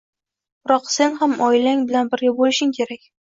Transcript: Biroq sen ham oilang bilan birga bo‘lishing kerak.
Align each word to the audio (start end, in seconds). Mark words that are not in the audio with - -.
Biroq 0.69 0.87
sen 0.93 1.13
ham 1.19 1.35
oilang 1.49 1.85
bilan 1.93 2.11
birga 2.15 2.33
bo‘lishing 2.41 2.75
kerak. 2.81 3.07